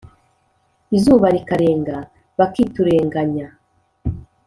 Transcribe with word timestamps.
izuba 0.97 1.27
rikarenga 1.35 1.97
bakiturenganya 2.37 3.47